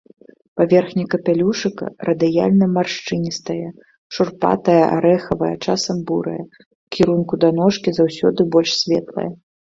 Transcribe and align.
Паверхня 0.57 1.05
капялюшыка 1.13 1.85
радыяльна-маршчыністая, 2.07 3.67
шурпатая, 4.17 4.81
арэхавая, 4.97 5.51
часам 5.67 5.97
бурая, 6.09 6.43
у 6.47 6.99
кірунку 6.99 7.33
да 7.47 7.55
ножкі 7.61 7.89
заўсёды 8.01 8.41
больш 8.59 8.71
светлая. 8.81 9.31